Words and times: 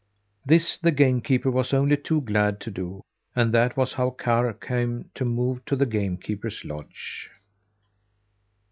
This 0.43 0.79
the 0.79 0.89
game 0.91 1.21
keeper 1.21 1.51
was 1.51 1.75
only 1.75 1.95
too 1.95 2.21
glad 2.21 2.59
to 2.61 2.71
do, 2.71 3.03
and 3.35 3.53
that 3.53 3.77
was 3.77 3.93
how 3.93 4.09
Karr 4.09 4.51
came 4.51 5.11
to 5.13 5.23
move 5.23 5.63
to 5.65 5.75
the 5.75 5.85
game 5.85 6.17
keeper's 6.17 6.65
lodge. 6.65 7.29